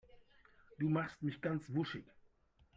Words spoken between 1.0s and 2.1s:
mich ganz wuschig.